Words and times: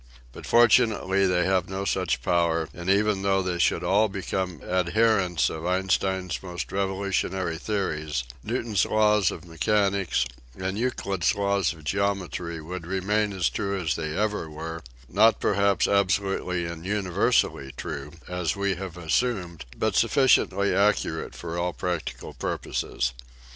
But 0.31 0.47
fortimately 0.47 1.27
they 1.27 1.45
have 1.45 1.69
no 1.69 1.85
such 1.85 2.23
power 2.23 2.67
and 2.73 2.89
even 2.89 3.21
though 3.21 3.43
they 3.43 3.59
should 3.59 3.83
all 3.83 4.09
become 4.09 4.59
adherents 4.63 5.47
of 5.47 5.63
Einstein's 5.67 6.41
most 6.41 6.71
revolutionary 6.71 7.59
theories, 7.59 8.23
Newton's 8.43 8.83
laws 8.83 9.29
of 9.29 9.45
mechanics 9.45 10.25
and 10.57 10.75
Euclid's 10.75 11.35
laws 11.35 11.71
of 11.71 11.83
geometry 11.83 12.59
would 12.59 12.87
remain 12.87 13.31
as 13.31 13.47
true 13.47 13.79
as 13.79 13.93
they 13.95 14.17
ever 14.17 14.49
were, 14.49 14.81
not 15.07 15.39
perhaps 15.39 15.87
absolutely 15.87 16.65
and 16.65 16.83
universally 16.83 17.71
true, 17.77 18.09
as 18.27 18.55
we 18.55 18.73
have 18.73 18.97
assumed, 18.97 19.65
but 19.77 19.93
suffi 19.93 20.25
ciently 20.25 20.75
accurate 20.75 21.35
for 21.35 21.59
all 21.59 21.73
practical 21.73 22.33
purposes. 22.33 23.13